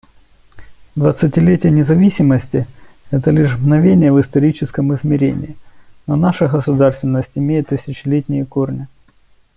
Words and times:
Двадцатилетие 0.95 1.71
независимости— 1.71 2.65
это 3.11 3.29
лишь 3.29 3.55
мгновение 3.59 4.11
в 4.11 4.19
историческом 4.19 4.95
измерении, 4.95 5.55
но 6.07 6.15
наша 6.15 6.47
государственность 6.47 7.33
имеет 7.35 7.67
тысячелетние 7.67 8.43
корни. 8.45 8.87